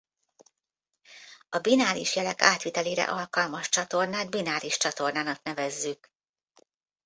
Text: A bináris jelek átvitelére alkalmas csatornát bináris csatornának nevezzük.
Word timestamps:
A 1.49 1.59
bináris 1.59 2.15
jelek 2.15 2.41
átvitelére 2.41 3.03
alkalmas 3.03 3.69
csatornát 3.69 4.29
bináris 4.29 4.77
csatornának 4.77 5.43
nevezzük. 5.43 6.11